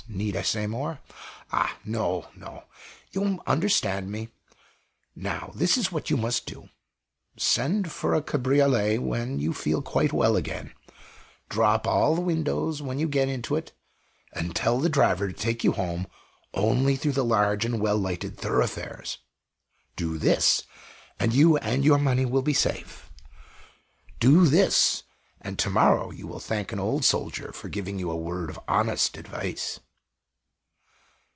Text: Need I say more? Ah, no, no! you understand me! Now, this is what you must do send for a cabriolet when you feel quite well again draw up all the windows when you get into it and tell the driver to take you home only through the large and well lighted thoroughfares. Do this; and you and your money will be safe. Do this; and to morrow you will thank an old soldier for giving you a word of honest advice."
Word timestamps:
Need 0.09 0.35
I 0.35 0.41
say 0.41 0.67
more? 0.67 0.99
Ah, 1.53 1.77
no, 1.85 2.27
no! 2.35 2.65
you 3.13 3.41
understand 3.47 4.11
me! 4.11 4.27
Now, 5.15 5.53
this 5.55 5.77
is 5.77 5.89
what 5.89 6.09
you 6.09 6.17
must 6.17 6.45
do 6.45 6.67
send 7.37 7.89
for 7.93 8.13
a 8.13 8.21
cabriolet 8.21 8.97
when 8.97 9.39
you 9.39 9.53
feel 9.53 9.81
quite 9.81 10.11
well 10.11 10.35
again 10.35 10.73
draw 11.47 11.75
up 11.75 11.87
all 11.87 12.13
the 12.13 12.19
windows 12.21 12.81
when 12.81 12.99
you 12.99 13.07
get 13.07 13.29
into 13.29 13.55
it 13.55 13.71
and 14.33 14.53
tell 14.53 14.79
the 14.81 14.89
driver 14.89 15.27
to 15.31 15.33
take 15.33 15.63
you 15.63 15.71
home 15.71 16.05
only 16.53 16.97
through 16.97 17.13
the 17.13 17.23
large 17.23 17.63
and 17.63 17.79
well 17.79 17.97
lighted 17.97 18.35
thoroughfares. 18.37 19.19
Do 19.95 20.17
this; 20.17 20.63
and 21.21 21.33
you 21.33 21.55
and 21.57 21.85
your 21.85 21.99
money 21.99 22.25
will 22.25 22.43
be 22.43 22.53
safe. 22.53 23.09
Do 24.19 24.45
this; 24.47 25.03
and 25.39 25.57
to 25.59 25.69
morrow 25.69 26.11
you 26.11 26.27
will 26.27 26.39
thank 26.41 26.73
an 26.73 26.81
old 26.81 27.05
soldier 27.05 27.53
for 27.53 27.69
giving 27.69 27.97
you 27.97 28.11
a 28.11 28.17
word 28.17 28.49
of 28.49 28.59
honest 28.67 29.15
advice." 29.15 29.79